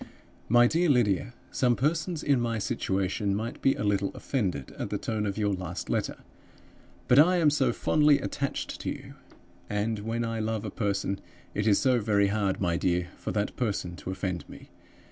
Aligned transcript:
"MY 0.49 0.65
DEAR 0.65 0.89
LYDIA 0.89 1.33
Some 1.51 1.75
persons 1.75 2.23
in 2.23 2.41
my 2.41 2.57
situation 2.57 3.35
might 3.35 3.61
be 3.61 3.75
a 3.75 3.83
little 3.83 4.09
offended 4.15 4.71
at 4.79 4.89
the 4.89 4.97
tone 4.97 5.27
of 5.27 5.37
your 5.37 5.53
last 5.53 5.91
letter. 5.91 6.15
But 7.07 7.19
I 7.19 7.35
am 7.37 7.51
so 7.51 7.71
fondly 7.71 8.19
attached 8.19 8.81
to 8.81 8.89
you! 8.89 9.13
And 9.69 9.99
when 9.99 10.25
I 10.25 10.39
love 10.39 10.65
a 10.65 10.71
person, 10.71 11.19
it 11.53 11.67
is 11.67 11.77
so 11.77 11.99
very 11.99 12.29
hard, 12.29 12.59
my 12.59 12.77
dear, 12.77 13.09
for 13.15 13.31
that 13.33 13.55
person 13.55 13.95
to 13.97 14.09
offend 14.09 14.49
me! 14.49 14.71